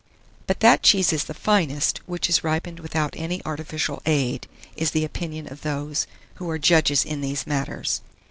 [0.47, 5.05] But that cheese is the finest which is ripened without any artificial aid, is the
[5.05, 8.01] opinion of those who are judges in these matters.